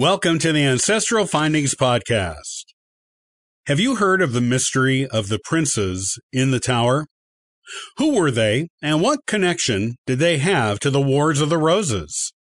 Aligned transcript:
Welcome 0.00 0.38
to 0.38 0.52
the 0.52 0.62
Ancestral 0.62 1.26
Findings 1.26 1.74
Podcast. 1.74 2.66
Have 3.66 3.80
you 3.80 3.96
heard 3.96 4.22
of 4.22 4.32
the 4.32 4.40
mystery 4.40 5.04
of 5.04 5.26
the 5.26 5.40
princes 5.42 6.20
in 6.32 6.52
the 6.52 6.60
tower? 6.60 7.08
Who 7.96 8.14
were 8.14 8.30
they, 8.30 8.68
and 8.80 9.00
what 9.02 9.26
connection 9.26 9.96
did 10.06 10.20
they 10.20 10.38
have 10.38 10.78
to 10.80 10.90
the 10.90 11.00
Wars 11.00 11.40
of 11.40 11.48
the 11.48 11.58
Roses? 11.58 12.32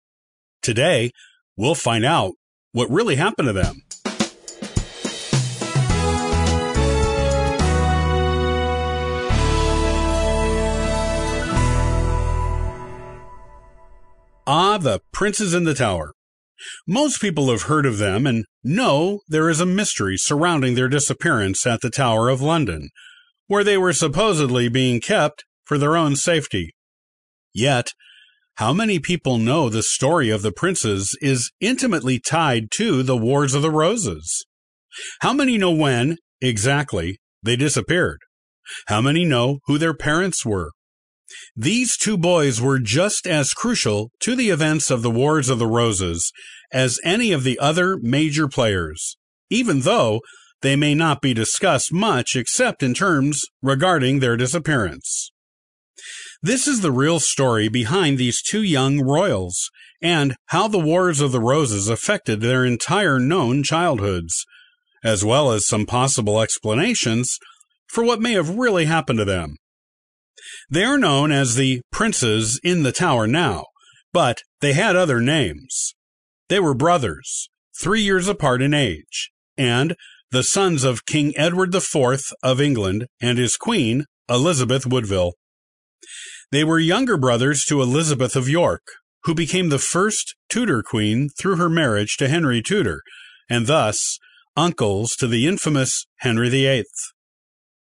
Today, 0.60 1.12
we'll 1.56 1.74
find 1.74 2.04
out 2.04 2.32
what 2.72 2.90
really 2.90 3.16
happened 3.16 3.46
to 3.48 3.54
them. 3.54 3.76
Ah, 14.46 14.76
the 14.76 15.00
princes 15.10 15.54
in 15.54 15.64
the 15.64 15.72
tower. 15.72 16.12
Most 16.86 17.20
people 17.20 17.50
have 17.50 17.62
heard 17.62 17.86
of 17.86 17.98
them 17.98 18.26
and 18.26 18.44
know 18.62 19.20
there 19.28 19.50
is 19.50 19.60
a 19.60 19.66
mystery 19.66 20.16
surrounding 20.16 20.74
their 20.74 20.88
disappearance 20.88 21.66
at 21.66 21.80
the 21.80 21.90
Tower 21.90 22.28
of 22.28 22.40
London, 22.40 22.90
where 23.46 23.64
they 23.64 23.76
were 23.76 23.92
supposedly 23.92 24.68
being 24.68 25.00
kept 25.00 25.44
for 25.64 25.78
their 25.78 25.96
own 25.96 26.16
safety. 26.16 26.74
Yet, 27.52 27.88
how 28.56 28.72
many 28.72 28.98
people 28.98 29.36
know 29.36 29.68
the 29.68 29.82
story 29.82 30.30
of 30.30 30.42
the 30.42 30.52
princes 30.52 31.16
is 31.20 31.52
intimately 31.60 32.18
tied 32.18 32.70
to 32.72 33.02
the 33.02 33.16
Wars 33.16 33.54
of 33.54 33.62
the 33.62 33.70
Roses? 33.70 34.46
How 35.20 35.34
many 35.34 35.58
know 35.58 35.72
when, 35.72 36.16
exactly, 36.40 37.18
they 37.42 37.56
disappeared? 37.56 38.20
How 38.86 39.00
many 39.00 39.24
know 39.24 39.58
who 39.66 39.76
their 39.76 39.94
parents 39.94 40.44
were? 40.44 40.72
These 41.54 41.96
two 41.96 42.16
boys 42.16 42.60
were 42.60 42.78
just 42.78 43.26
as 43.26 43.52
crucial 43.52 44.10
to 44.20 44.36
the 44.36 44.50
events 44.50 44.90
of 44.90 45.02
the 45.02 45.10
Wars 45.10 45.48
of 45.48 45.58
the 45.58 45.66
Roses 45.66 46.32
as 46.72 47.00
any 47.04 47.32
of 47.32 47.44
the 47.44 47.58
other 47.58 47.96
major 47.96 48.48
players, 48.48 49.16
even 49.50 49.80
though 49.80 50.20
they 50.62 50.76
may 50.76 50.94
not 50.94 51.20
be 51.20 51.34
discussed 51.34 51.92
much 51.92 52.36
except 52.36 52.82
in 52.82 52.94
terms 52.94 53.42
regarding 53.62 54.20
their 54.20 54.36
disappearance. 54.36 55.30
This 56.42 56.68
is 56.68 56.80
the 56.80 56.92
real 56.92 57.20
story 57.20 57.68
behind 57.68 58.18
these 58.18 58.42
two 58.42 58.62
young 58.62 59.00
royals 59.00 59.70
and 60.02 60.36
how 60.46 60.68
the 60.68 60.78
Wars 60.78 61.20
of 61.20 61.32
the 61.32 61.40
Roses 61.40 61.88
affected 61.88 62.40
their 62.40 62.64
entire 62.64 63.18
known 63.18 63.62
childhoods, 63.62 64.44
as 65.02 65.24
well 65.24 65.50
as 65.50 65.66
some 65.66 65.86
possible 65.86 66.40
explanations 66.40 67.38
for 67.88 68.04
what 68.04 68.20
may 68.20 68.32
have 68.32 68.56
really 68.58 68.84
happened 68.84 69.18
to 69.18 69.24
them. 69.24 69.56
They 70.68 70.84
are 70.84 70.98
known 70.98 71.30
as 71.30 71.54
the 71.54 71.80
princes 71.92 72.60
in 72.62 72.82
the 72.82 72.92
tower 72.92 73.26
now, 73.26 73.66
but 74.12 74.42
they 74.60 74.72
had 74.72 74.96
other 74.96 75.20
names. 75.20 75.94
They 76.48 76.58
were 76.58 76.74
brothers, 76.74 77.48
three 77.80 78.02
years 78.02 78.26
apart 78.28 78.62
in 78.62 78.74
age, 78.74 79.30
and 79.56 79.94
the 80.30 80.42
sons 80.42 80.82
of 80.82 81.06
King 81.06 81.32
Edward 81.36 81.74
IV 81.74 82.32
of 82.42 82.60
England 82.60 83.06
and 83.20 83.38
his 83.38 83.56
queen, 83.56 84.06
Elizabeth 84.28 84.86
Woodville. 84.86 85.34
They 86.50 86.64
were 86.64 86.78
younger 86.78 87.16
brothers 87.16 87.64
to 87.66 87.80
Elizabeth 87.80 88.34
of 88.34 88.48
York, 88.48 88.82
who 89.24 89.34
became 89.34 89.68
the 89.68 89.78
first 89.78 90.34
Tudor 90.48 90.82
queen 90.82 91.28
through 91.38 91.56
her 91.56 91.68
marriage 91.68 92.16
to 92.16 92.28
Henry 92.28 92.60
Tudor, 92.60 93.02
and 93.48 93.66
thus 93.66 94.18
uncles 94.56 95.12
to 95.18 95.26
the 95.28 95.46
infamous 95.46 96.06
Henry 96.18 96.48
VIII. 96.48 96.84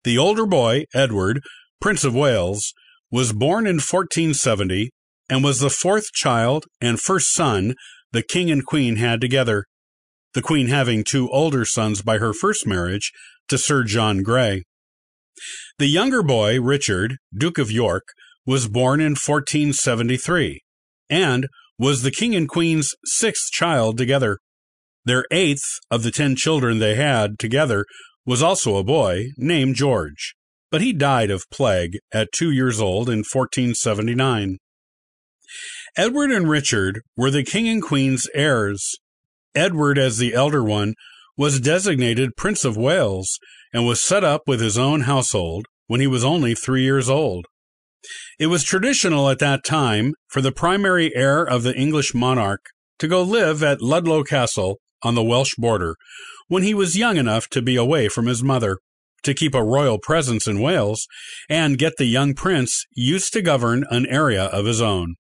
The 0.03 0.17
older 0.17 0.45
boy, 0.47 0.85
Edward, 0.93 1.41
Prince 1.81 2.03
of 2.03 2.13
Wales, 2.13 2.73
was 3.09 3.33
born 3.33 3.65
in 3.65 3.77
1470 3.77 4.91
and 5.27 5.43
was 5.43 5.59
the 5.59 5.69
fourth 5.71 6.13
child 6.13 6.65
and 6.79 6.99
first 6.99 7.33
son 7.33 7.73
the 8.11 8.21
king 8.21 8.51
and 8.51 8.63
queen 8.63 8.97
had 8.97 9.19
together, 9.19 9.65
the 10.35 10.43
queen 10.43 10.67
having 10.67 11.03
two 11.03 11.27
older 11.31 11.65
sons 11.65 12.03
by 12.03 12.19
her 12.19 12.33
first 12.33 12.67
marriage 12.67 13.11
to 13.47 13.57
Sir 13.57 13.83
John 13.83 14.21
Grey. 14.21 14.63
The 15.79 15.88
younger 15.88 16.21
boy, 16.21 16.61
Richard, 16.61 17.17
Duke 17.35 17.57
of 17.57 17.72
York, 17.72 18.03
was 18.45 18.67
born 18.67 19.01
in 19.01 19.13
1473 19.13 20.61
and 21.09 21.47
was 21.79 22.03
the 22.03 22.11
king 22.11 22.35
and 22.35 22.47
queen's 22.47 22.91
sixth 23.06 23.50
child 23.51 23.97
together. 23.97 24.38
Their 25.06 25.25
eighth 25.31 25.79
of 25.89 26.03
the 26.03 26.11
ten 26.11 26.35
children 26.35 26.77
they 26.77 26.94
had 26.94 27.39
together 27.39 27.85
was 28.23 28.44
also 28.44 28.77
a 28.77 28.83
boy 28.83 29.29
named 29.35 29.75
George 29.75 30.35
but 30.71 30.81
he 30.81 30.93
died 30.93 31.29
of 31.29 31.49
plague 31.51 31.99
at 32.13 32.31
two 32.31 32.49
years 32.49 32.79
old 32.79 33.09
in 33.09 33.19
1479. 33.19 34.57
Edward 35.97 36.31
and 36.31 36.49
Richard 36.49 37.01
were 37.17 37.29
the 37.29 37.43
king 37.43 37.67
and 37.67 37.83
queen's 37.83 38.27
heirs. 38.33 38.95
Edward, 39.53 39.99
as 39.99 40.17
the 40.17 40.33
elder 40.33 40.63
one, 40.63 40.93
was 41.37 41.59
designated 41.59 42.37
Prince 42.37 42.63
of 42.63 42.77
Wales 42.77 43.37
and 43.73 43.85
was 43.85 44.01
set 44.01 44.23
up 44.23 44.43
with 44.47 44.61
his 44.61 44.77
own 44.77 45.01
household 45.01 45.65
when 45.87 45.99
he 45.99 46.07
was 46.07 46.23
only 46.23 46.55
three 46.55 46.83
years 46.83 47.09
old. 47.09 47.45
It 48.39 48.47
was 48.47 48.63
traditional 48.63 49.29
at 49.29 49.39
that 49.39 49.65
time 49.65 50.13
for 50.29 50.41
the 50.41 50.51
primary 50.53 51.13
heir 51.13 51.43
of 51.43 51.63
the 51.63 51.75
English 51.75 52.13
monarch 52.15 52.61
to 52.99 53.07
go 53.07 53.21
live 53.21 53.61
at 53.61 53.81
Ludlow 53.81 54.23
Castle 54.23 54.77
on 55.03 55.15
the 55.15 55.23
Welsh 55.23 55.55
border 55.57 55.95
when 56.47 56.63
he 56.63 56.73
was 56.73 56.97
young 56.97 57.17
enough 57.17 57.47
to 57.49 57.61
be 57.61 57.75
away 57.75 58.07
from 58.07 58.27
his 58.27 58.41
mother 58.41 58.77
to 59.23 59.33
keep 59.33 59.53
a 59.53 59.63
royal 59.63 59.99
presence 59.99 60.47
in 60.47 60.61
Wales 60.61 61.07
and 61.49 61.77
get 61.77 61.97
the 61.97 62.05
young 62.05 62.33
prince 62.33 62.85
used 62.91 63.33
to 63.33 63.41
govern 63.41 63.85
an 63.89 64.05
area 64.07 64.45
of 64.45 64.65
his 64.65 64.81
own. 64.81 65.15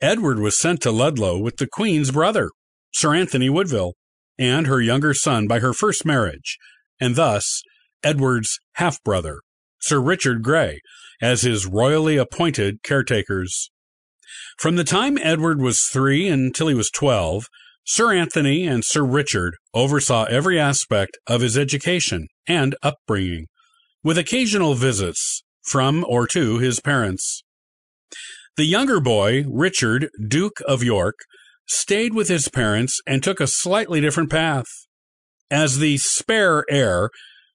Edward 0.00 0.38
was 0.38 0.58
sent 0.58 0.82
to 0.82 0.90
Ludlow 0.90 1.38
with 1.38 1.56
the 1.56 1.66
Queen's 1.66 2.10
brother, 2.10 2.50
Sir 2.92 3.14
Anthony 3.14 3.48
Woodville, 3.48 3.94
and 4.38 4.66
her 4.66 4.80
younger 4.80 5.14
son 5.14 5.46
by 5.46 5.60
her 5.60 5.72
first 5.72 6.04
marriage, 6.04 6.58
and 7.00 7.16
thus 7.16 7.62
Edward's 8.02 8.58
half 8.74 9.02
brother, 9.02 9.40
Sir 9.80 10.00
Richard 10.00 10.42
Grey, 10.42 10.80
as 11.22 11.42
his 11.42 11.66
royally 11.66 12.16
appointed 12.16 12.82
caretakers. 12.82 13.70
From 14.58 14.76
the 14.76 14.84
time 14.84 15.18
Edward 15.18 15.60
was 15.60 15.82
three 15.82 16.28
until 16.28 16.68
he 16.68 16.74
was 16.74 16.90
twelve, 16.90 17.46
Sir 17.88 18.12
Anthony 18.12 18.66
and 18.66 18.84
Sir 18.84 19.04
Richard 19.04 19.54
oversaw 19.72 20.24
every 20.24 20.58
aspect 20.58 21.18
of 21.28 21.40
his 21.40 21.56
education 21.56 22.26
and 22.48 22.74
upbringing, 22.82 23.46
with 24.02 24.18
occasional 24.18 24.74
visits 24.74 25.44
from 25.62 26.04
or 26.08 26.26
to 26.26 26.58
his 26.58 26.80
parents. 26.80 27.44
The 28.56 28.64
younger 28.64 28.98
boy, 28.98 29.44
Richard, 29.48 30.08
Duke 30.26 30.60
of 30.66 30.82
York, 30.82 31.14
stayed 31.68 32.12
with 32.12 32.26
his 32.26 32.48
parents 32.48 32.98
and 33.06 33.22
took 33.22 33.38
a 33.38 33.46
slightly 33.46 34.00
different 34.00 34.30
path. 34.30 34.66
As 35.48 35.78
the 35.78 35.96
spare 35.98 36.64
heir, 36.68 37.10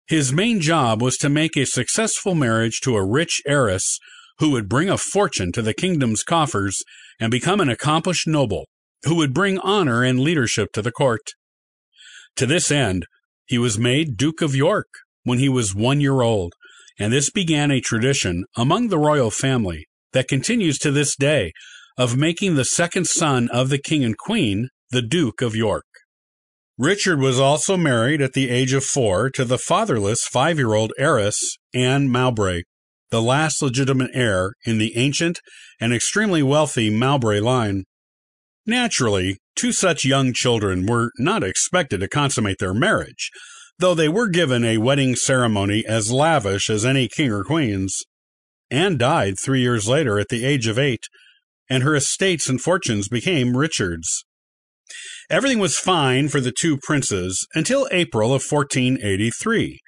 his 0.08 0.31
main 0.31 0.62
job 0.62 1.02
was 1.02 1.18
to 1.18 1.30
make 1.30 1.58
a 1.58 1.66
successful 1.66 2.36
marriage 2.36 2.80
to 2.84 2.96
a 2.96 3.06
rich 3.06 3.42
heiress 3.46 4.00
who 4.40 4.52
would 4.52 4.69
bring 4.69 4.90
a 4.90 4.98
fortune 4.98 5.52
to 5.52 5.62
the 5.62 5.74
kingdom's 5.74 6.24
coffers 6.24 6.78
and 7.19 7.30
become 7.31 7.59
an 7.59 7.68
accomplished 7.68 8.28
noble 8.28 8.63
who 9.03 9.16
would 9.16 9.34
bring 9.34 9.57
honor 9.59 10.03
and 10.03 10.19
leadership 10.19 10.69
to 10.73 10.81
the 10.81 10.91
court. 10.91 11.22
To 12.38 12.45
this 12.45 12.72
end, 12.72 13.06
he 13.45 13.57
was 13.57 13.78
made 13.78 14.17
Duke 14.17 14.41
of 14.41 14.56
York 14.56 14.88
when 15.23 15.39
he 15.39 15.50
was 15.50 15.75
one 15.75 16.00
year 16.00 16.22
old, 16.22 16.53
and 17.00 17.12
this 17.12 17.29
began 17.29 17.72
a 17.72 17.81
tradition 17.81 18.45
among 18.56 18.88
the 18.88 19.00
royal 19.00 19.31
family 19.31 19.88
that 20.13 20.28
continues 20.28 20.78
to 20.79 20.91
this 20.91 21.16
day 21.16 21.51
of 21.97 22.17
making 22.17 22.56
the 22.56 22.66
second 22.66 23.07
son 23.07 23.50
of 23.50 23.69
the 23.69 23.78
king 23.78 24.03
and 24.03 24.17
queen 24.17 24.69
the 24.91 25.01
Duke 25.01 25.41
of 25.41 25.56
York. 25.56 25.85
Richard 26.78 27.19
was 27.19 27.39
also 27.39 27.78
married 27.78 28.22
at 28.22 28.33
the 28.33 28.50
age 28.50 28.73
of 28.73 28.83
four 28.83 29.29
to 29.31 29.45
the 29.45 29.57
fatherless 29.57 30.25
five 30.25 30.57
year 30.57 30.73
old 30.73 30.94
heiress, 30.97 31.57
Anne 31.73 32.09
Mowbray, 32.09 32.63
the 33.12 33.22
last 33.22 33.62
legitimate 33.62 34.12
heir 34.13 34.53
in 34.66 34.78
the 34.78 34.97
ancient 34.97 35.39
and 35.79 35.94
extremely 35.94 36.41
wealthy 36.41 36.89
Mowbray 36.89 37.39
line. 37.39 37.83
Naturally, 38.66 39.38
two 39.56 39.72
such 39.72 40.06
young 40.06 40.34
children 40.34 40.86
were 40.86 41.12
not 41.18 41.44
expected 41.44 42.00
to 42.02 42.08
consummate 42.08 42.60
their 42.60 42.74
marriage, 42.74 43.31
though 43.80 43.96
they 43.96 44.10
were 44.10 44.28
given 44.28 44.63
a 44.63 44.78
wedding 44.78 45.16
ceremony 45.16 45.84
as 45.88 46.12
lavish 46.12 46.69
as 46.69 46.86
any 46.86 47.08
king 47.08 47.31
or 47.31 47.44
queen's. 47.44 47.98
Anne 48.69 48.98
died 48.98 49.36
three 49.40 49.62
years 49.62 49.88
later 49.88 50.19
at 50.19 50.30
the 50.30 50.46
age 50.46 50.68
of 50.68 50.78
eight, 50.78 51.04
and 51.69 51.84
her 51.84 51.96
estates 51.96 52.48
and 52.48 52.62
fortunes 52.62 53.08
became 53.08 53.58
Richard's. 53.58 54.25
Everything 55.30 55.60
was 55.60 55.78
fine 55.78 56.28
for 56.28 56.40
the 56.40 56.52
two 56.52 56.78
princes 56.78 57.48
until 57.56 57.88
April 57.92 58.34
of 58.34 58.44
1483, 58.44 59.80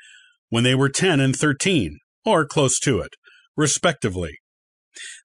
when 0.50 0.64
they 0.64 0.76
were 0.76 0.90
10 0.90 1.19
and 1.19 1.36
13, 1.36 2.00
or 2.26 2.46
close 2.46 2.80
to 2.80 3.00
it, 3.00 3.12
respectively. 3.56 4.40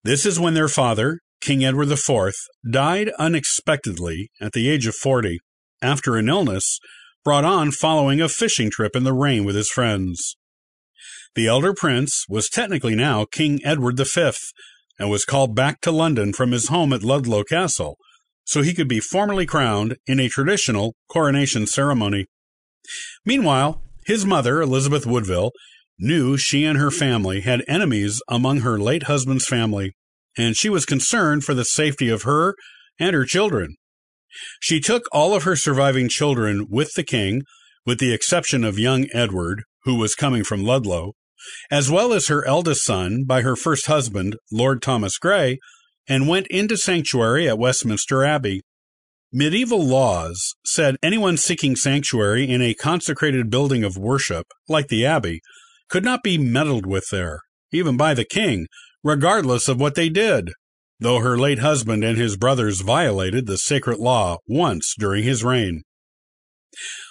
This 0.02 0.26
is 0.26 0.40
when 0.40 0.54
their 0.54 0.68
father, 0.68 1.20
King 1.40 1.64
Edward 1.64 1.90
IV, 1.90 2.34
died 2.70 3.10
unexpectedly 3.18 4.30
at 4.40 4.52
the 4.52 4.68
age 4.68 4.86
of 4.86 4.94
40 4.94 5.38
after 5.80 6.16
an 6.16 6.28
illness 6.28 6.78
brought 7.24 7.44
on 7.44 7.70
following 7.70 8.20
a 8.20 8.28
fishing 8.28 8.70
trip 8.70 8.96
in 8.96 9.04
the 9.04 9.12
rain 9.12 9.44
with 9.44 9.54
his 9.54 9.70
friends. 9.70 10.36
The 11.34 11.46
elder 11.46 11.74
prince 11.74 12.24
was 12.28 12.48
technically 12.48 12.94
now 12.94 13.24
King 13.24 13.60
Edward 13.64 13.98
V 13.98 14.30
and 14.98 15.10
was 15.10 15.24
called 15.24 15.54
back 15.54 15.80
to 15.82 15.90
London 15.90 16.32
from 16.32 16.52
his 16.52 16.68
home 16.68 16.92
at 16.92 17.04
Ludlow 17.04 17.44
Castle, 17.44 17.96
so 18.44 18.62
he 18.62 18.74
could 18.74 18.88
be 18.88 19.00
formally 19.00 19.46
crowned 19.46 19.96
in 20.06 20.18
a 20.18 20.28
traditional 20.28 20.94
coronation 21.08 21.66
ceremony. 21.66 22.26
Meanwhile, 23.24 23.82
his 24.06 24.24
mother, 24.24 24.60
Elizabeth 24.60 25.06
Woodville, 25.06 25.52
knew 25.98 26.36
she 26.36 26.64
and 26.64 26.78
her 26.78 26.90
family 26.90 27.42
had 27.42 27.62
enemies 27.68 28.22
among 28.28 28.60
her 28.60 28.78
late 28.78 29.04
husband's 29.04 29.46
family, 29.46 29.92
and 30.36 30.56
she 30.56 30.68
was 30.68 30.84
concerned 30.84 31.44
for 31.44 31.54
the 31.54 31.64
safety 31.64 32.08
of 32.08 32.22
her 32.22 32.54
and 32.98 33.14
her 33.14 33.24
children. 33.24 33.76
She 34.60 34.80
took 34.80 35.04
all 35.12 35.34
of 35.34 35.44
her 35.44 35.56
surviving 35.56 36.08
children 36.08 36.66
with 36.68 36.92
the 36.94 37.04
king, 37.04 37.42
with 37.86 37.98
the 37.98 38.12
exception 38.12 38.64
of 38.64 38.78
young 38.78 39.06
Edward, 39.12 39.62
who 39.84 39.94
was 39.94 40.14
coming 40.14 40.44
from 40.44 40.64
Ludlow, 40.64 41.12
as 41.70 41.90
well 41.90 42.12
as 42.12 42.28
her 42.28 42.46
eldest 42.46 42.84
son 42.84 43.24
by 43.24 43.42
her 43.42 43.56
first 43.56 43.86
husband, 43.86 44.36
Lord 44.52 44.82
Thomas 44.82 45.18
Grey, 45.18 45.58
and 46.08 46.28
went 46.28 46.46
into 46.48 46.76
sanctuary 46.76 47.48
at 47.48 47.58
Westminster 47.58 48.24
Abbey. 48.24 48.62
Medieval 49.32 49.84
laws 49.84 50.54
said 50.64 50.96
anyone 51.02 51.36
seeking 51.36 51.76
sanctuary 51.76 52.48
in 52.48 52.62
a 52.62 52.74
consecrated 52.74 53.50
building 53.50 53.84
of 53.84 53.98
worship, 53.98 54.46
like 54.68 54.88
the 54.88 55.04
Abbey, 55.04 55.40
could 55.90 56.04
not 56.04 56.22
be 56.22 56.38
meddled 56.38 56.86
with 56.86 57.04
there, 57.10 57.40
even 57.72 57.96
by 57.96 58.14
the 58.14 58.24
king, 58.24 58.66
regardless 59.08 59.68
of 59.68 59.80
what 59.80 59.94
they 59.94 60.10
did, 60.10 60.50
though 61.00 61.20
her 61.20 61.38
late 61.38 61.60
husband 61.60 62.04
and 62.04 62.18
his 62.18 62.36
brothers 62.36 62.82
violated 62.82 63.46
the 63.46 63.56
sacred 63.56 63.98
law 63.98 64.36
once 64.46 64.94
during 64.98 65.24
his 65.24 65.42
reign. 65.42 65.82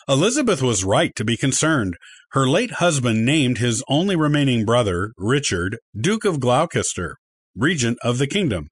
Elizabeth 0.07 0.61
was 0.61 0.83
right 0.83 1.11
to 1.15 1.25
be 1.25 1.35
concerned. 1.35 1.97
Her 2.33 2.47
late 2.47 2.73
husband 2.73 3.25
named 3.25 3.57
his 3.57 3.83
only 3.89 4.15
remaining 4.15 4.63
brother, 4.63 5.11
Richard, 5.17 5.79
Duke 5.99 6.23
of 6.23 6.39
Gloucester, 6.39 7.15
regent 7.55 7.97
of 8.03 8.19
the 8.19 8.27
kingdom, 8.27 8.67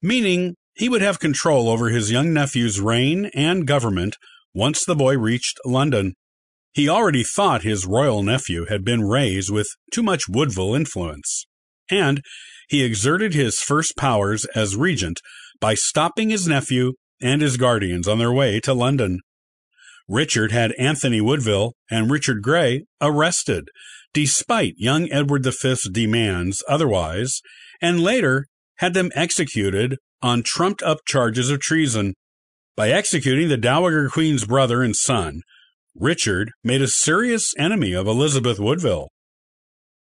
meaning 0.00 0.54
he 0.74 0.88
would 0.88 1.02
have 1.02 1.20
control 1.20 1.68
over 1.68 1.90
his 1.90 2.10
young 2.10 2.32
nephew's 2.32 2.80
reign 2.80 3.30
and 3.34 3.66
government 3.66 4.16
once 4.54 4.86
the 4.86 4.96
boy 4.96 5.18
reached 5.18 5.58
London. 5.66 6.14
He 6.72 6.88
already 6.88 7.24
thought 7.24 7.62
his 7.62 7.84
royal 7.84 8.22
nephew 8.22 8.64
had 8.66 8.84
been 8.86 9.02
raised 9.02 9.50
with 9.50 9.68
too 9.92 10.02
much 10.02 10.30
Woodville 10.30 10.74
influence, 10.74 11.44
and 11.90 12.22
he 12.70 12.84
exerted 12.84 13.34
his 13.34 13.58
first 13.58 13.96
powers 13.96 14.44
as 14.54 14.76
regent 14.76 15.20
by 15.60 15.74
stopping 15.74 16.30
his 16.30 16.46
nephew 16.46 16.92
and 17.20 17.42
his 17.42 17.56
guardians 17.56 18.06
on 18.06 18.18
their 18.18 18.32
way 18.32 18.60
to 18.60 18.72
London. 18.72 19.18
Richard 20.08 20.52
had 20.52 20.72
Anthony 20.78 21.20
Woodville 21.20 21.74
and 21.90 22.10
Richard 22.10 22.42
Grey 22.42 22.84
arrested, 23.00 23.68
despite 24.14 24.74
young 24.76 25.10
Edward 25.10 25.44
V's 25.44 25.88
demands 25.90 26.62
otherwise, 26.68 27.40
and 27.82 28.00
later 28.00 28.46
had 28.76 28.94
them 28.94 29.10
executed 29.16 29.96
on 30.22 30.44
trumped 30.44 30.82
up 30.84 30.98
charges 31.06 31.50
of 31.50 31.58
treason. 31.58 32.14
By 32.76 32.90
executing 32.90 33.48
the 33.48 33.56
Dowager 33.56 34.08
Queen's 34.08 34.44
brother 34.44 34.80
and 34.82 34.94
son, 34.94 35.42
Richard 35.96 36.52
made 36.62 36.82
a 36.82 36.88
serious 36.88 37.52
enemy 37.58 37.94
of 37.94 38.06
Elizabeth 38.06 38.60
Woodville. 38.60 39.08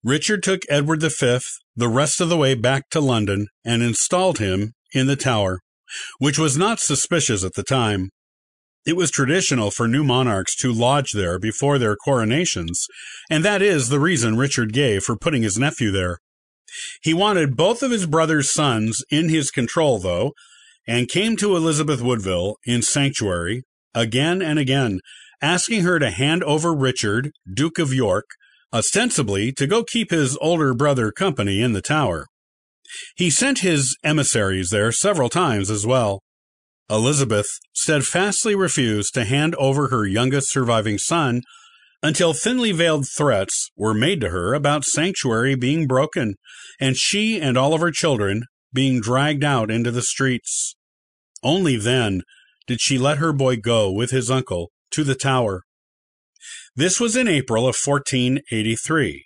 Richard 0.04 0.44
took 0.44 0.63
Edward 0.70 1.02
V 1.02 1.40
the 1.77 1.88
rest 1.88 2.19
of 2.19 2.27
the 2.27 2.35
way 2.35 2.56
back 2.56 2.89
to 2.89 3.00
London 3.00 3.47
and 3.63 3.81
installed 3.81 4.39
him 4.39 4.74
in 4.94 5.07
the 5.07 5.15
Tower, 5.15 5.59
which 6.18 6.39
was 6.39 6.57
not 6.57 6.79
suspicious 6.79 7.44
at 7.44 7.53
the 7.53 7.63
time. 7.63 8.09
It 8.85 8.97
was 8.97 9.12
traditional 9.12 9.69
for 9.69 9.88
new 9.88 10.03
monarchs 10.03 10.56
to 10.57 10.74
lodge 10.74 11.12
there 11.13 11.38
before 11.38 11.77
their 11.77 11.95
coronations, 11.95 12.88
and 13.29 13.45
that 13.45 13.62
is 13.62 13.89
the 13.89 14.00
reason 14.00 14.38
Richard 14.38 14.74
gave 14.74 15.03
for 15.03 15.15
putting 15.15 15.44
his 15.44 15.57
nephew 15.57 15.91
there. 15.91 16.18
He 17.01 17.13
wanted 17.13 17.56
both 17.56 17.83
of 17.83 17.91
his 17.91 18.07
brother's 18.07 18.51
sons 18.51 19.03
in 19.12 19.29
his 19.29 19.51
control, 19.51 20.00
though, 20.00 20.33
and 20.88 21.07
came 21.07 21.38
to 21.38 21.56
Elizabeth 21.56 22.01
Woodville 22.01 22.56
in 22.65 22.81
sanctuary 22.81 23.63
again 23.94 24.41
and 24.41 24.57
again 24.57 25.00
asking 25.41 25.83
her 25.83 26.00
to 26.00 26.09
hand 26.09 26.44
over 26.44 26.74
Richard, 26.74 27.31
Duke 27.51 27.77
of 27.77 27.94
York, 27.94 28.25
ostensibly 28.74 29.52
to 29.54 29.68
go 29.68 29.84
keep 29.84 30.12
his 30.12 30.38
older 30.42 30.74
brother 30.74 31.12
company 31.12 31.62
in 31.62 31.74
the 31.74 31.81
tower. 31.81 32.28
He 33.16 33.30
sent 33.30 33.60
his 33.60 33.98
emissaries 34.04 34.69
there 34.69 34.92
several 34.92 35.30
times 35.30 35.69
as 35.69 35.86
well. 35.86 36.22
Elizabeth 36.90 37.48
steadfastly 37.74 38.56
refused 38.56 39.14
to 39.14 39.25
hand 39.25 39.56
over 39.56 39.90
her 39.90 40.06
youngest 40.06 40.50
surviving 40.52 40.98
son 40.98 41.42
until 42.02 42.34
thinly 42.34 42.72
veiled 42.72 43.08
threats 43.08 43.69
were 43.75 43.94
made 43.94 44.22
to 44.22 44.30
her 44.30 44.54
about 44.54 44.86
sanctuary 44.86 45.56
being 45.56 45.88
broken 45.88 46.36
and 46.80 46.96
she 46.96 47.42
and 47.42 47.58
all 47.58 47.74
of 47.74 47.81
her 47.81 47.92
children 47.92 48.44
being 48.74 49.02
dragged 49.02 49.44
out 49.44 49.72
into 49.72 49.92
the 49.92 50.02
streets. 50.02 50.75
Only 51.44 51.78
then 51.78 52.22
did 52.68 52.80
she 52.81 52.98
let 52.98 53.18
her 53.18 53.34
boy 53.34 53.58
go 53.58 53.92
with 53.92 54.12
his 54.12 54.30
uncle 54.30 54.72
to 54.92 55.04
the 55.04 55.16
Tower. 55.16 55.63
This 56.76 57.00
was 57.00 57.16
in 57.16 57.28
April 57.28 57.64
of 57.64 57.76
1483. 57.76 59.26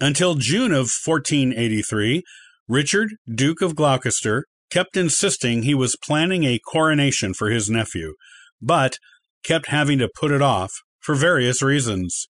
Until 0.00 0.34
June 0.34 0.72
of 0.72 0.90
1483, 1.04 2.22
Richard, 2.68 3.14
Duke 3.32 3.62
of 3.62 3.74
Gloucester, 3.74 4.44
kept 4.70 4.96
insisting 4.96 5.62
he 5.62 5.74
was 5.74 5.96
planning 5.96 6.44
a 6.44 6.58
coronation 6.58 7.34
for 7.34 7.50
his 7.50 7.70
nephew, 7.70 8.14
but 8.60 8.98
kept 9.42 9.68
having 9.68 9.98
to 9.98 10.10
put 10.14 10.30
it 10.30 10.42
off 10.42 10.72
for 11.00 11.14
various 11.14 11.62
reasons. 11.62 12.28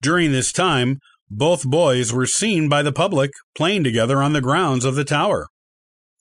During 0.00 0.32
this 0.32 0.52
time, 0.52 0.98
both 1.30 1.64
boys 1.64 2.12
were 2.12 2.26
seen 2.26 2.68
by 2.68 2.82
the 2.82 2.92
public 2.92 3.30
playing 3.56 3.84
together 3.84 4.22
on 4.22 4.32
the 4.32 4.40
grounds 4.40 4.84
of 4.84 4.94
the 4.94 5.04
tower. 5.04 5.48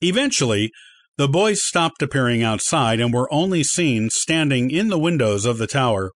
Eventually, 0.01 0.71
the 1.17 1.27
boys 1.27 1.65
stopped 1.65 2.01
appearing 2.01 2.43
outside 2.43 2.99
and 2.99 3.13
were 3.13 3.31
only 3.33 3.63
seen 3.63 4.09
standing 4.09 4.69
in 4.69 4.89
the 4.89 4.99
windows 4.99 5.45
of 5.45 5.57
the 5.57 5.67
tower. 5.67 6.11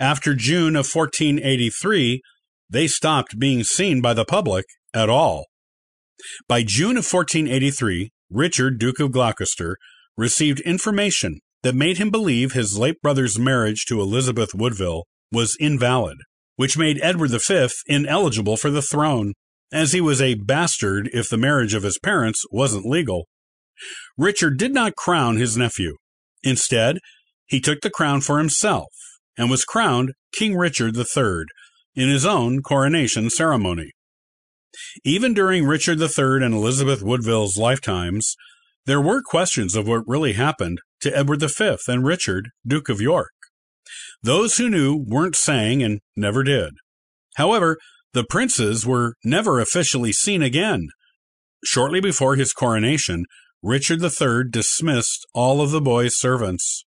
After 0.00 0.34
June 0.34 0.76
of 0.76 0.88
1483, 0.88 2.22
they 2.70 2.86
stopped 2.86 3.38
being 3.38 3.62
seen 3.62 4.00
by 4.00 4.14
the 4.14 4.24
public 4.24 4.64
at 4.94 5.10
all. 5.10 5.44
By 6.48 6.62
June 6.62 6.96
of 6.96 7.04
1483, 7.04 8.10
Richard, 8.30 8.78
Duke 8.78 8.98
of 8.98 9.12
Gloucester, 9.12 9.76
received 10.16 10.60
information 10.60 11.40
that 11.62 11.74
made 11.74 11.98
him 11.98 12.10
believe 12.10 12.52
his 12.52 12.78
late 12.78 13.02
brother's 13.02 13.38
marriage 13.38 13.84
to 13.86 14.00
Elizabeth 14.00 14.54
Woodville 14.54 15.04
was 15.30 15.54
invalid, 15.60 16.16
which 16.56 16.78
made 16.78 16.98
Edward 17.02 17.32
V 17.32 17.68
ineligible 17.86 18.56
for 18.56 18.70
the 18.70 18.80
throne, 18.80 19.34
as 19.70 19.92
he 19.92 20.00
was 20.00 20.22
a 20.22 20.34
bastard 20.34 21.10
if 21.12 21.28
the 21.28 21.36
marriage 21.36 21.74
of 21.74 21.82
his 21.82 21.98
parents 21.98 22.42
wasn't 22.50 22.86
legal. 22.86 23.28
Richard 24.16 24.56
did 24.56 24.72
not 24.72 24.96
crown 24.96 25.36
his 25.36 25.58
nephew. 25.58 25.96
Instead, 26.42 27.00
he 27.46 27.60
took 27.60 27.82
the 27.82 27.90
crown 27.90 28.22
for 28.22 28.38
himself 28.38 28.88
and 29.36 29.50
was 29.50 29.64
crowned 29.64 30.12
King 30.32 30.56
Richard 30.56 30.96
III 30.96 31.44
in 31.94 32.08
his 32.08 32.24
own 32.24 32.62
coronation 32.62 33.30
ceremony. 33.30 33.92
Even 35.04 35.34
during 35.34 35.66
Richard 35.66 36.00
III 36.00 36.44
and 36.44 36.54
Elizabeth 36.54 37.02
Woodville's 37.02 37.56
lifetimes, 37.56 38.34
there 38.86 39.00
were 39.00 39.22
questions 39.22 39.74
of 39.74 39.86
what 39.86 40.06
really 40.06 40.34
happened 40.34 40.80
to 41.00 41.16
Edward 41.16 41.42
V 41.42 41.76
and 41.88 42.04
Richard, 42.04 42.50
Duke 42.66 42.88
of 42.88 43.00
York. 43.00 43.32
Those 44.22 44.56
who 44.56 44.68
knew 44.68 45.04
weren't 45.06 45.36
saying 45.36 45.82
and 45.82 46.00
never 46.16 46.42
did. 46.42 46.74
However, 47.36 47.78
the 48.12 48.24
princes 48.24 48.86
were 48.86 49.14
never 49.24 49.60
officially 49.60 50.12
seen 50.12 50.42
again. 50.42 50.88
Shortly 51.64 52.00
before 52.00 52.36
his 52.36 52.52
coronation, 52.52 53.24
Richard 53.62 54.02
III 54.02 54.44
dismissed 54.50 55.26
all 55.34 55.60
of 55.60 55.70
the 55.70 55.80
boy's 55.80 56.18
servants. 56.18 56.84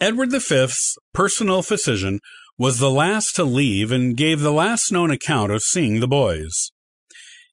Edward 0.00 0.30
V's 0.32 0.96
personal 1.12 1.62
physician 1.62 2.20
was 2.58 2.78
the 2.78 2.90
last 2.90 3.34
to 3.36 3.44
leave 3.44 3.92
and 3.92 4.16
gave 4.16 4.40
the 4.40 4.52
last 4.52 4.90
known 4.92 5.10
account 5.10 5.52
of 5.52 5.62
seeing 5.62 6.00
the 6.00 6.08
boys. 6.08 6.70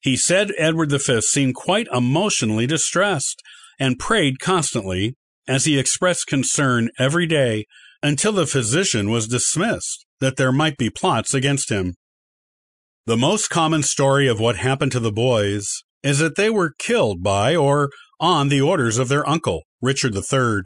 He 0.00 0.16
said 0.16 0.52
Edward 0.58 0.90
V 0.90 1.20
seemed 1.20 1.54
quite 1.54 1.86
emotionally 1.92 2.66
distressed 2.66 3.42
and 3.78 3.98
prayed 3.98 4.40
constantly 4.40 5.14
as 5.46 5.64
he 5.64 5.78
expressed 5.78 6.26
concern 6.26 6.90
every 6.98 7.26
day 7.26 7.64
until 8.02 8.32
the 8.32 8.46
physician 8.46 9.10
was 9.10 9.28
dismissed 9.28 10.04
that 10.20 10.36
there 10.36 10.52
might 10.52 10.76
be 10.76 10.90
plots 10.90 11.34
against 11.34 11.70
him. 11.70 11.94
The 13.06 13.16
most 13.16 13.50
common 13.50 13.82
story 13.82 14.28
of 14.28 14.40
what 14.40 14.56
happened 14.56 14.92
to 14.92 15.00
the 15.00 15.12
boys 15.12 15.68
is 16.02 16.18
that 16.18 16.36
they 16.36 16.50
were 16.50 16.74
killed 16.78 17.22
by 17.22 17.54
or 17.54 17.90
on 18.20 18.48
the 18.48 18.60
orders 18.60 18.98
of 18.98 19.08
their 19.08 19.28
uncle, 19.28 19.62
Richard 19.80 20.14
III. 20.14 20.62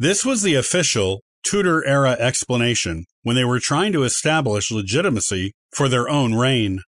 This 0.00 0.24
was 0.24 0.42
the 0.42 0.54
official 0.54 1.22
Tudor 1.42 1.84
era 1.84 2.12
explanation 2.20 3.04
when 3.22 3.34
they 3.34 3.44
were 3.44 3.58
trying 3.58 3.92
to 3.94 4.04
establish 4.04 4.70
legitimacy 4.70 5.52
for 5.74 5.88
their 5.88 6.08
own 6.08 6.34
reign. 6.34 6.80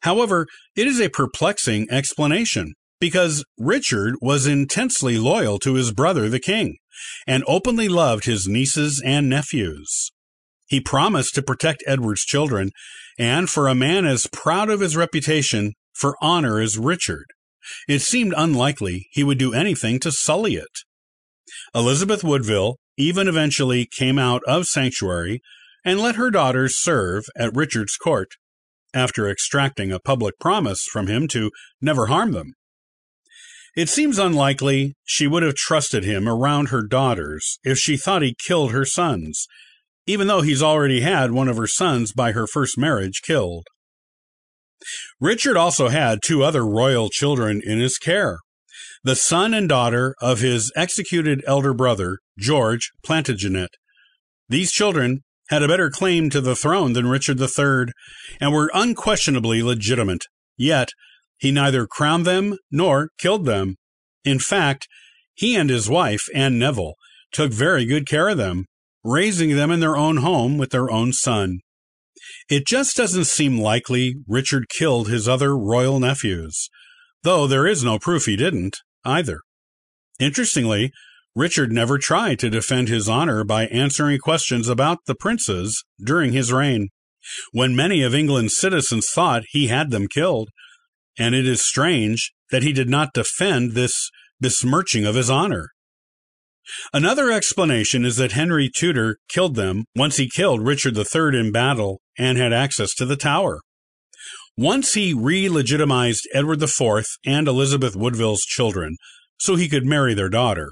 However, 0.00 0.46
it 0.74 0.86
is 0.86 0.98
a 0.98 1.10
perplexing 1.10 1.88
explanation 1.90 2.72
because 3.00 3.44
Richard 3.58 4.14
was 4.22 4.46
intensely 4.46 5.18
loyal 5.18 5.58
to 5.58 5.74
his 5.74 5.92
brother, 5.92 6.28
the 6.28 6.40
king, 6.40 6.76
and 7.26 7.44
openly 7.46 7.88
loved 7.88 8.24
his 8.24 8.48
nieces 8.48 9.02
and 9.04 9.28
nephews. 9.28 10.10
He 10.68 10.80
promised 10.80 11.34
to 11.34 11.42
protect 11.42 11.84
Edward's 11.86 12.22
children, 12.22 12.70
and 13.18 13.50
for 13.50 13.68
a 13.68 13.74
man 13.74 14.06
as 14.06 14.26
proud 14.32 14.70
of 14.70 14.80
his 14.80 14.96
reputation 14.96 15.74
for 15.92 16.16
honor 16.22 16.58
as 16.60 16.78
Richard, 16.78 17.26
it 17.86 18.00
seemed 18.00 18.32
unlikely 18.36 19.08
he 19.10 19.22
would 19.22 19.38
do 19.38 19.52
anything 19.52 20.00
to 20.00 20.10
sully 20.10 20.54
it. 20.54 20.70
Elizabeth 21.74 22.22
Woodville 22.22 22.76
even 22.96 23.28
eventually 23.28 23.86
came 23.86 24.18
out 24.18 24.42
of 24.46 24.66
sanctuary 24.66 25.40
and 25.84 26.00
let 26.00 26.16
her 26.16 26.30
daughters 26.30 26.80
serve 26.80 27.24
at 27.36 27.54
Richard's 27.54 27.96
court, 27.96 28.28
after 28.94 29.28
extracting 29.28 29.90
a 29.90 29.98
public 29.98 30.38
promise 30.38 30.84
from 30.84 31.06
him 31.06 31.26
to 31.28 31.50
never 31.80 32.06
harm 32.06 32.32
them. 32.32 32.52
It 33.74 33.88
seems 33.88 34.18
unlikely 34.18 34.94
she 35.04 35.26
would 35.26 35.42
have 35.42 35.54
trusted 35.54 36.04
him 36.04 36.28
around 36.28 36.68
her 36.68 36.82
daughters 36.82 37.58
if 37.64 37.78
she 37.78 37.96
thought 37.96 38.22
he 38.22 38.36
killed 38.46 38.72
her 38.72 38.84
sons, 38.84 39.46
even 40.06 40.26
though 40.26 40.42
he's 40.42 40.62
already 40.62 41.00
had 41.00 41.30
one 41.30 41.48
of 41.48 41.56
her 41.56 41.66
sons 41.66 42.12
by 42.12 42.32
her 42.32 42.46
first 42.46 42.76
marriage 42.76 43.22
killed. 43.22 43.66
Richard 45.20 45.56
also 45.56 45.88
had 45.88 46.20
two 46.22 46.42
other 46.42 46.66
royal 46.66 47.08
children 47.08 47.62
in 47.64 47.78
his 47.78 47.98
care 47.98 48.38
the 49.04 49.16
son 49.16 49.52
and 49.52 49.68
daughter 49.68 50.14
of 50.20 50.40
his 50.40 50.72
executed 50.76 51.42
elder 51.46 51.74
brother, 51.74 52.18
George 52.38 52.92
Plantagenet. 53.04 53.70
These 54.48 54.70
children 54.70 55.22
had 55.48 55.62
a 55.62 55.68
better 55.68 55.90
claim 55.90 56.30
to 56.30 56.40
the 56.40 56.54
throne 56.54 56.92
than 56.92 57.08
Richard 57.08 57.40
III 57.40 57.92
and 58.40 58.52
were 58.52 58.70
unquestionably 58.72 59.62
legitimate, 59.62 60.22
yet 60.56 60.90
he 61.36 61.50
neither 61.50 61.86
crowned 61.86 62.24
them 62.24 62.56
nor 62.70 63.10
killed 63.18 63.44
them. 63.44 63.74
In 64.24 64.38
fact, 64.38 64.86
he 65.34 65.56
and 65.56 65.68
his 65.68 65.90
wife, 65.90 66.28
Anne 66.32 66.58
Neville, 66.58 66.94
took 67.32 67.52
very 67.52 67.84
good 67.84 68.06
care 68.06 68.28
of 68.28 68.36
them, 68.36 68.66
raising 69.02 69.56
them 69.56 69.72
in 69.72 69.80
their 69.80 69.96
own 69.96 70.18
home 70.18 70.58
with 70.58 70.70
their 70.70 70.90
own 70.90 71.12
son. 71.12 71.58
It 72.48 72.66
just 72.66 72.96
doesn't 72.96 73.24
seem 73.24 73.58
likely 73.58 74.14
Richard 74.28 74.68
killed 74.68 75.08
his 75.08 75.28
other 75.28 75.58
royal 75.58 75.98
nephews, 75.98 76.68
though 77.24 77.48
there 77.48 77.66
is 77.66 77.82
no 77.82 77.98
proof 77.98 78.26
he 78.26 78.36
didn't, 78.36 78.76
either. 79.04 79.40
Interestingly, 80.18 80.92
Richard 81.34 81.72
never 81.72 81.98
tried 81.98 82.38
to 82.40 82.50
defend 82.50 82.88
his 82.88 83.08
honor 83.08 83.42
by 83.44 83.66
answering 83.66 84.18
questions 84.18 84.68
about 84.68 84.98
the 85.06 85.14
princes 85.14 85.82
during 86.04 86.32
his 86.32 86.52
reign, 86.52 86.88
when 87.52 87.74
many 87.74 88.02
of 88.02 88.14
England's 88.14 88.56
citizens 88.56 89.08
thought 89.08 89.44
he 89.48 89.68
had 89.68 89.90
them 89.90 90.08
killed, 90.08 90.50
and 91.18 91.34
it 91.34 91.46
is 91.46 91.62
strange 91.62 92.32
that 92.50 92.62
he 92.62 92.72
did 92.72 92.88
not 92.88 93.14
defend 93.14 93.72
this 93.72 94.10
besmirching 94.40 95.06
of 95.06 95.14
his 95.14 95.30
honor. 95.30 95.70
Another 96.92 97.30
explanation 97.30 98.04
is 98.04 98.16
that 98.16 98.32
Henry 98.32 98.70
Tudor 98.72 99.18
killed 99.28 99.56
them 99.56 99.84
once 99.96 100.16
he 100.16 100.28
killed 100.28 100.62
Richard 100.62 100.96
III 100.96 101.38
in 101.38 101.52
battle 101.52 102.00
and 102.18 102.38
had 102.38 102.52
access 102.52 102.94
to 102.94 103.06
the 103.06 103.16
tower. 103.16 103.60
Once 104.56 104.94
he 104.94 105.14
re 105.14 105.48
legitimized 105.48 106.28
Edward 106.34 106.62
IV 106.62 107.06
and 107.24 107.48
Elizabeth 107.48 107.96
Woodville's 107.96 108.42
children 108.42 108.96
so 109.38 109.56
he 109.56 109.68
could 109.68 109.84
marry 109.84 110.14
their 110.14 110.28
daughter. 110.28 110.70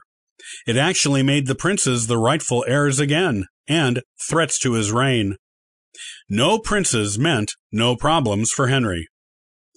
It 0.66 0.76
actually 0.76 1.22
made 1.22 1.46
the 1.46 1.54
princes 1.54 2.06
the 2.06 2.18
rightful 2.18 2.64
heirs 2.68 3.00
again 3.00 3.46
and 3.66 4.02
threats 4.28 4.58
to 4.60 4.74
his 4.74 4.92
reign. 4.92 5.36
No 6.28 6.58
princes 6.58 7.18
meant 7.18 7.52
no 7.72 7.96
problems 7.96 8.50
for 8.50 8.68
Henry. 8.68 9.08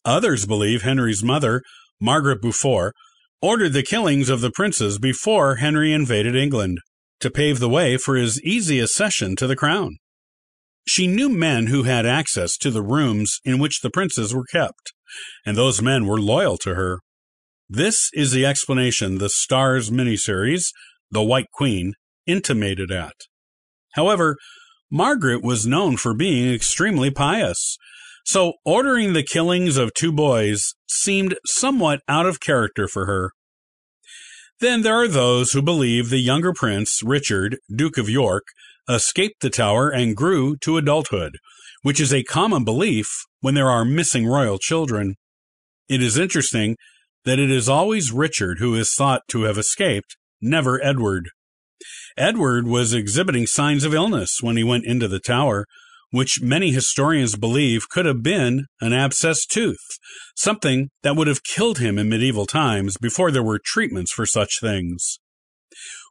Others 0.06 0.46
believe 0.46 0.82
Henry's 0.82 1.24
mother, 1.24 1.62
Margaret 2.00 2.42
Beaufort, 2.42 2.94
ordered 3.42 3.74
the 3.74 3.84
killings 3.84 4.30
of 4.30 4.42
the 4.42 4.52
princes 4.52 5.00
before 5.00 5.56
Henry 5.56 5.92
invaded 5.92 6.36
England 6.36 6.78
to 7.20 7.32
pave 7.32 7.60
the 7.60 7.70
way 7.70 7.98
for 7.98 8.16
his 8.16 8.42
easy 8.44 8.80
accession 8.80 9.36
to 9.38 9.48
the 9.48 9.56
crown. 9.56 9.98
She 10.86 11.08
knew 11.08 11.30
men 11.30 11.68
who 11.68 11.84
had 11.84 12.06
access 12.06 12.58
to 12.58 12.70
the 12.70 12.84
rooms 12.84 13.40
in 13.46 13.60
which 13.60 13.82
the 13.82 13.90
princes 13.90 14.34
were 14.34 14.46
kept, 14.46 14.94
and 15.46 15.56
those 15.56 15.82
men 15.82 16.06
were 16.06 16.20
loyal 16.20 16.58
to 16.60 16.76
her. 16.76 17.00
This 17.70 18.10
is 18.14 18.32
the 18.32 18.46
explanation 18.46 19.18
the 19.18 19.30
Starz 19.30 19.90
miniseries, 19.90 20.66
The 21.10 21.24
White 21.24 21.52
Queen, 21.54 21.94
intimated 22.28 22.92
at. 22.92 23.14
However, 23.94 24.38
Margaret 24.92 25.44
was 25.44 25.66
known 25.66 25.98
for 25.98 26.14
being 26.14 26.54
extremely 26.54 27.10
pious, 27.10 27.78
so 28.26 28.54
ordering 28.66 29.14
the 29.14 29.24
killings 29.24 29.78
of 29.78 29.94
two 29.94 30.12
boys 30.12 30.74
seemed 30.88 31.36
somewhat 31.46 32.02
out 32.08 32.26
of 32.26 32.40
character 32.40 32.88
for 32.88 33.06
her. 33.06 33.32
Then 34.60 34.82
there 34.82 34.96
are 34.96 35.08
those 35.08 35.52
who 35.52 35.62
believe 35.62 36.10
the 36.10 36.20
younger 36.20 36.54
prince, 36.54 37.02
Richard, 37.04 37.58
Duke 37.76 37.98
of 37.98 38.10
York, 38.10 38.44
escaped 38.90 39.42
the 39.42 39.50
tower 39.50 39.90
and 39.90 40.16
grew 40.16 40.56
to 40.58 40.78
adulthood, 40.78 41.38
which 41.82 42.00
is 42.00 42.14
a 42.14 42.24
common 42.24 42.64
belief 42.64 43.08
when 43.42 43.56
there 43.56 43.70
are 43.70 43.86
missing 43.86 44.28
royal 44.28 44.58
children. 44.58 45.16
It 45.90 46.02
is 46.02 46.18
interesting 46.18 46.78
that 47.26 47.40
it 47.40 47.52
is 47.52 47.70
always 47.70 48.12
Richard 48.12 48.60
who 48.60 48.76
is 48.76 48.94
thought 48.96 49.22
to 49.30 49.44
have 49.44 49.58
escaped, 49.58 50.18
never 50.42 50.84
Edward. 50.84 51.30
Edward 52.18 52.68
was 52.68 52.94
exhibiting 52.94 53.48
signs 53.48 53.84
of 53.84 53.94
illness 53.94 54.38
when 54.42 54.58
he 54.58 54.64
went 54.64 54.86
into 54.86 55.08
the 55.08 55.20
tower, 55.20 55.66
which 56.12 56.42
many 56.42 56.72
historians 56.72 57.36
believe 57.36 57.90
could 57.90 58.06
have 58.06 58.22
been 58.22 58.68
an 58.80 58.92
abscessed 58.92 59.48
tooth, 59.50 59.98
something 60.36 60.90
that 61.02 61.16
would 61.16 61.28
have 61.28 61.44
killed 61.44 61.80
him 61.80 61.98
in 61.98 62.08
medieval 62.08 62.46
times 62.46 62.98
before 62.98 63.32
there 63.32 63.44
were 63.44 63.60
treatments 63.64 64.12
for 64.12 64.26
such 64.26 64.60
things. 64.62 65.20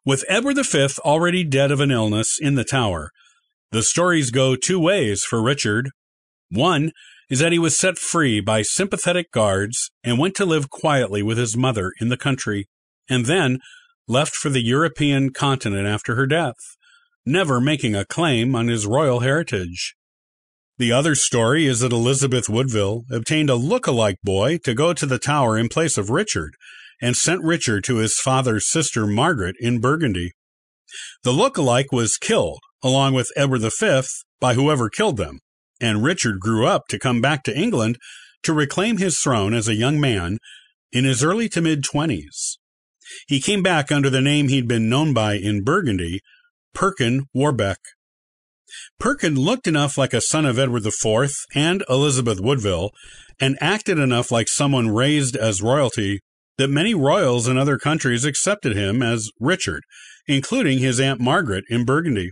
With 0.04 0.24
Edward 0.28 0.56
V 0.56 0.88
already 1.04 1.44
dead 1.44 1.70
of 1.70 1.80
an 1.80 1.90
illness 1.90 2.38
in 2.40 2.54
the 2.54 2.64
tower, 2.64 3.10
the 3.70 3.82
stories 3.82 4.30
go 4.30 4.56
two 4.56 4.80
ways 4.80 5.22
for 5.22 5.42
Richard. 5.42 5.90
One 6.50 6.92
is 7.30 7.38
that 7.38 7.52
he 7.52 7.58
was 7.58 7.78
set 7.78 7.98
free 7.98 8.40
by 8.40 8.62
sympathetic 8.62 9.30
guards 9.30 9.90
and 10.02 10.18
went 10.18 10.34
to 10.36 10.44
live 10.44 10.70
quietly 10.70 11.22
with 11.22 11.38
his 11.38 11.56
mother 11.56 11.92
in 12.00 12.08
the 12.08 12.16
country, 12.16 12.68
and 13.08 13.26
then 13.26 13.58
left 14.08 14.34
for 14.34 14.50
the 14.50 14.62
European 14.62 15.32
continent 15.32 15.86
after 15.86 16.16
her 16.16 16.26
death 16.26 16.56
never 17.24 17.60
making 17.60 17.94
a 17.94 18.04
claim 18.04 18.54
on 18.54 18.68
his 18.68 18.86
royal 18.86 19.20
heritage. 19.20 19.94
The 20.78 20.92
other 20.92 21.14
story 21.14 21.66
is 21.66 21.80
that 21.80 21.92
Elizabeth 21.92 22.48
Woodville 22.48 23.04
obtained 23.10 23.50
a 23.50 23.54
look-alike 23.54 24.18
boy 24.24 24.58
to 24.64 24.74
go 24.74 24.92
to 24.92 25.06
the 25.06 25.18
tower 25.18 25.56
in 25.56 25.68
place 25.68 25.96
of 25.96 26.10
Richard, 26.10 26.56
and 27.02 27.16
sent 27.16 27.42
Richard 27.42 27.82
to 27.84 27.96
his 27.96 28.18
father's 28.22 28.70
sister 28.70 29.06
Margaret 29.06 29.56
in 29.58 29.80
Burgundy. 29.80 30.30
The 31.24 31.32
look-alike 31.32 31.90
was 31.90 32.16
killed, 32.16 32.60
along 32.82 33.14
with 33.14 33.32
Edward 33.36 33.62
V, 33.62 34.02
by 34.40 34.54
whoever 34.54 34.88
killed 34.88 35.16
them, 35.16 35.40
and 35.80 36.04
Richard 36.04 36.38
grew 36.38 36.64
up 36.64 36.86
to 36.88 36.98
come 36.98 37.20
back 37.20 37.42
to 37.42 37.58
England 37.58 37.98
to 38.44 38.52
reclaim 38.52 38.98
his 38.98 39.18
throne 39.18 39.52
as 39.52 39.68
a 39.68 39.74
young 39.74 40.00
man 40.00 40.38
in 40.92 41.04
his 41.04 41.24
early 41.24 41.48
to 41.50 41.60
mid 41.60 41.82
twenties. 41.82 42.58
He 43.26 43.40
came 43.40 43.62
back 43.62 43.90
under 43.90 44.08
the 44.08 44.20
name 44.20 44.48
he'd 44.48 44.68
been 44.68 44.88
known 44.88 45.12
by 45.12 45.34
in 45.34 45.64
Burgundy, 45.64 46.20
Perkin 46.72 47.26
Warbeck. 47.34 47.78
Perkin 48.98 49.34
looked 49.34 49.66
enough 49.66 49.98
like 49.98 50.14
a 50.14 50.20
son 50.20 50.46
of 50.46 50.58
Edward 50.58 50.86
IV 50.86 51.30
and 51.54 51.84
Elizabeth 51.88 52.40
Woodville, 52.40 52.90
and 53.40 53.58
acted 53.60 53.98
enough 53.98 54.30
like 54.30 54.48
someone 54.48 54.88
raised 54.88 55.36
as 55.36 55.60
royalty 55.60 56.20
that 56.58 56.68
many 56.68 56.94
royals 56.94 57.48
in 57.48 57.56
other 57.56 57.78
countries 57.78 58.24
accepted 58.24 58.76
him 58.76 59.02
as 59.02 59.30
Richard, 59.40 59.82
including 60.26 60.78
his 60.78 61.00
Aunt 61.00 61.20
Margaret 61.20 61.64
in 61.68 61.84
Burgundy. 61.84 62.30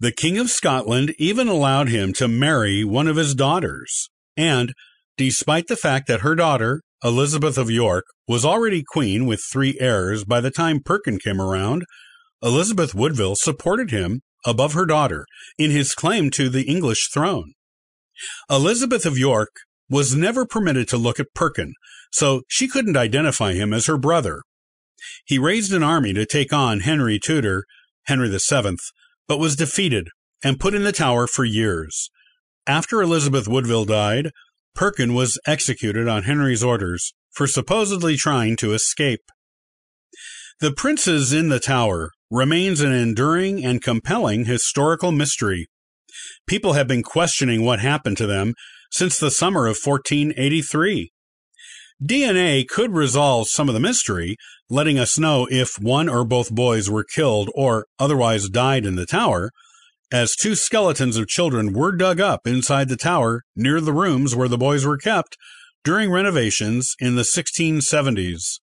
The 0.00 0.12
King 0.12 0.38
of 0.38 0.50
Scotland 0.50 1.14
even 1.18 1.48
allowed 1.48 1.88
him 1.88 2.12
to 2.14 2.28
marry 2.28 2.84
one 2.84 3.08
of 3.08 3.16
his 3.16 3.34
daughters, 3.34 4.08
and, 4.36 4.72
despite 5.16 5.66
the 5.66 5.76
fact 5.76 6.06
that 6.06 6.20
her 6.20 6.34
daughter, 6.34 6.82
Elizabeth 7.02 7.58
of 7.58 7.70
York, 7.70 8.04
was 8.28 8.44
already 8.44 8.84
queen 8.86 9.26
with 9.26 9.40
three 9.50 9.76
heirs 9.80 10.24
by 10.24 10.40
the 10.40 10.50
time 10.50 10.80
Perkin 10.84 11.18
came 11.18 11.40
around, 11.40 11.84
Elizabeth 12.42 12.94
Woodville 12.94 13.34
supported 13.34 13.90
him 13.90 14.20
above 14.46 14.74
her 14.74 14.86
daughter 14.86 15.26
in 15.58 15.72
his 15.72 15.94
claim 15.94 16.30
to 16.30 16.48
the 16.48 16.62
English 16.62 17.08
throne. 17.12 17.52
Elizabeth 18.48 19.04
of 19.04 19.18
York 19.18 19.50
was 19.90 20.14
never 20.14 20.46
permitted 20.46 20.88
to 20.88 20.96
look 20.96 21.18
at 21.18 21.34
Perkin, 21.34 21.74
so 22.12 22.42
she 22.48 22.68
couldn't 22.68 22.96
identify 22.96 23.54
him 23.54 23.72
as 23.72 23.86
her 23.86 23.98
brother. 23.98 24.42
He 25.24 25.38
raised 25.38 25.72
an 25.72 25.82
army 25.82 26.12
to 26.14 26.26
take 26.26 26.52
on 26.52 26.80
Henry 26.80 27.18
Tudor, 27.18 27.64
Henry 28.06 28.28
VII, 28.28 28.76
but 29.26 29.38
was 29.38 29.56
defeated 29.56 30.08
and 30.42 30.60
put 30.60 30.74
in 30.74 30.84
the 30.84 30.92
tower 30.92 31.26
for 31.26 31.44
years. 31.44 32.10
After 32.66 33.00
Elizabeth 33.00 33.48
Woodville 33.48 33.84
died, 33.84 34.30
Perkin 34.74 35.14
was 35.14 35.40
executed 35.46 36.06
on 36.06 36.24
Henry's 36.24 36.62
orders 36.62 37.12
for 37.30 37.46
supposedly 37.46 38.16
trying 38.16 38.56
to 38.56 38.74
escape. 38.74 39.22
The 40.60 40.72
Princes 40.72 41.32
in 41.32 41.48
the 41.48 41.60
Tower 41.60 42.10
remains 42.30 42.80
an 42.80 42.92
enduring 42.92 43.64
and 43.64 43.82
compelling 43.82 44.44
historical 44.44 45.12
mystery. 45.12 45.68
People 46.46 46.72
have 46.72 46.88
been 46.88 47.02
questioning 47.02 47.64
what 47.64 47.80
happened 47.80 48.16
to 48.18 48.26
them 48.26 48.54
since 48.90 49.18
the 49.18 49.30
summer 49.30 49.66
of 49.66 49.78
1483. 49.82 51.10
DNA 52.02 52.66
could 52.66 52.92
resolve 52.92 53.48
some 53.48 53.68
of 53.68 53.74
the 53.74 53.80
mystery, 53.80 54.36
letting 54.70 54.98
us 54.98 55.18
know 55.18 55.48
if 55.50 55.80
one 55.80 56.08
or 56.08 56.24
both 56.24 56.54
boys 56.54 56.88
were 56.88 57.04
killed 57.04 57.50
or 57.54 57.86
otherwise 57.98 58.48
died 58.48 58.86
in 58.86 58.94
the 58.94 59.06
tower, 59.06 59.50
as 60.12 60.36
two 60.36 60.54
skeletons 60.54 61.16
of 61.16 61.26
children 61.26 61.72
were 61.72 61.92
dug 61.92 62.20
up 62.20 62.46
inside 62.46 62.88
the 62.88 62.96
tower 62.96 63.42
near 63.56 63.80
the 63.80 63.92
rooms 63.92 64.34
where 64.34 64.48
the 64.48 64.56
boys 64.56 64.86
were 64.86 64.96
kept 64.96 65.36
during 65.84 66.10
renovations 66.10 66.94
in 67.00 67.16
the 67.16 67.22
1670s. 67.22 68.60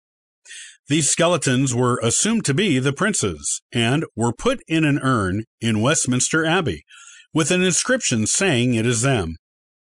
These 0.88 1.10
skeletons 1.10 1.74
were 1.74 1.98
assumed 2.02 2.44
to 2.44 2.54
be 2.54 2.78
the 2.78 2.92
princes 2.92 3.62
and 3.72 4.04
were 4.14 4.32
put 4.32 4.60
in 4.68 4.84
an 4.84 4.98
urn 4.98 5.44
in 5.60 5.80
Westminster 5.80 6.44
Abbey 6.44 6.84
with 7.32 7.50
an 7.50 7.62
inscription 7.62 8.26
saying 8.26 8.74
it 8.74 8.86
is 8.86 9.02
them. 9.02 9.36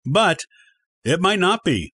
But 0.05 0.41
it 1.03 1.21
might 1.21 1.39
not 1.39 1.63
be. 1.63 1.93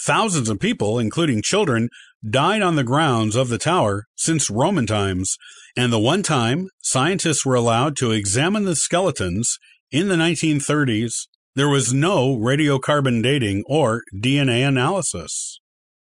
Thousands 0.00 0.48
of 0.48 0.58
people, 0.58 0.98
including 0.98 1.42
children, 1.42 1.88
died 2.28 2.62
on 2.62 2.76
the 2.76 2.84
grounds 2.84 3.36
of 3.36 3.48
the 3.48 3.58
tower 3.58 4.06
since 4.16 4.50
Roman 4.50 4.86
times, 4.86 5.36
and 5.76 5.92
the 5.92 5.98
one 5.98 6.22
time 6.22 6.68
scientists 6.80 7.46
were 7.46 7.54
allowed 7.54 7.96
to 7.96 8.10
examine 8.10 8.64
the 8.64 8.76
skeletons 8.76 9.58
in 9.92 10.08
the 10.08 10.16
1930s, 10.16 11.28
there 11.54 11.68
was 11.68 11.92
no 11.92 12.34
radiocarbon 12.34 13.22
dating 13.22 13.62
or 13.66 14.02
DNA 14.16 14.66
analysis. 14.66 15.60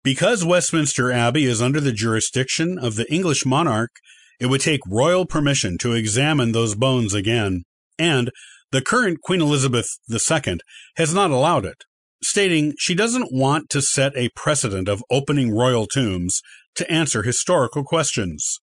Because 0.03 0.45
Westminster 0.45 1.11
Abbey 1.11 1.45
is 1.45 1.61
under 1.61 1.79
the 1.79 1.91
jurisdiction 1.91 2.77
of 2.77 2.95
the 2.95 3.11
English 3.11 3.45
monarch, 3.45 3.91
it 4.39 4.45
would 4.45 4.61
take 4.61 4.81
royal 4.87 5.25
permission 5.25 5.77
to 5.79 5.93
examine 5.93 6.51
those 6.51 6.75
bones 6.75 7.13
again, 7.13 7.63
and 7.97 8.29
the 8.73 8.81
current 8.81 9.21
Queen 9.21 9.39
Elizabeth 9.39 9.87
II 10.11 10.57
has 10.95 11.13
not 11.13 11.29
allowed 11.29 11.63
it, 11.63 11.83
stating 12.23 12.73
she 12.79 12.95
doesn't 12.95 13.31
want 13.31 13.69
to 13.69 13.83
set 13.83 14.17
a 14.17 14.29
precedent 14.35 14.89
of 14.89 15.03
opening 15.11 15.55
royal 15.55 15.85
tombs 15.85 16.41
to 16.75 16.91
answer 16.91 17.21
historical 17.21 17.83
questions. 17.83 18.59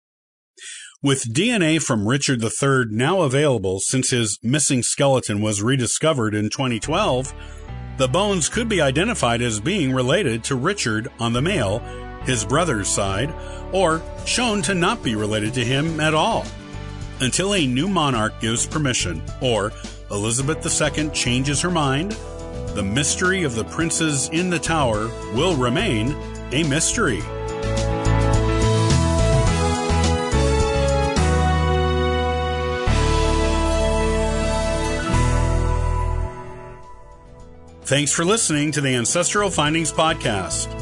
With 1.02 1.34
DNA 1.34 1.82
from 1.82 2.06
Richard 2.06 2.40
III 2.40 2.84
now 2.88 3.22
available 3.22 3.80
since 3.80 4.10
his 4.10 4.38
missing 4.44 4.84
skeleton 4.84 5.40
was 5.40 5.60
rediscovered 5.60 6.36
in 6.36 6.50
2012, 6.50 7.34
the 7.96 8.06
bones 8.06 8.48
could 8.48 8.68
be 8.68 8.80
identified 8.80 9.42
as 9.42 9.58
being 9.58 9.92
related 9.92 10.44
to 10.44 10.54
Richard 10.54 11.08
on 11.18 11.32
the 11.32 11.42
male, 11.42 11.80
his 12.22 12.44
brother's 12.44 12.88
side, 12.88 13.34
or 13.72 14.00
shown 14.24 14.62
to 14.62 14.74
not 14.74 15.02
be 15.02 15.16
related 15.16 15.52
to 15.54 15.64
him 15.64 15.98
at 15.98 16.14
all. 16.14 16.44
Until 17.20 17.54
a 17.54 17.66
new 17.66 17.88
monarch 17.88 18.38
gives 18.40 18.66
permission, 18.66 19.22
or 19.40 19.72
Elizabeth 20.10 20.64
II 20.64 21.10
changes 21.10 21.60
her 21.62 21.70
mind, 21.70 22.12
the 22.74 22.82
mystery 22.82 23.42
of 23.42 23.54
the 23.54 23.64
princes 23.64 24.28
in 24.28 24.50
the 24.50 24.58
tower 24.58 25.08
will 25.34 25.56
remain 25.56 26.14
a 26.52 26.62
mystery. 26.64 27.22
Thanks 37.82 38.12
for 38.12 38.24
listening 38.24 38.72
to 38.72 38.80
the 38.80 38.96
Ancestral 38.96 39.48
Findings 39.48 39.92
Podcast. 39.92 40.72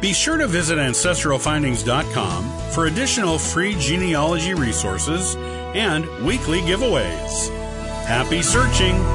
Be 0.00 0.12
sure 0.12 0.36
to 0.36 0.46
visit 0.46 0.78
ancestralfindings.com 0.78 2.70
for 2.70 2.86
additional 2.86 3.38
free 3.38 3.74
genealogy 3.78 4.54
resources 4.54 5.34
and 5.74 6.06
weekly 6.24 6.60
giveaways. 6.60 7.63
Happy 8.06 8.42
searching! 8.42 9.13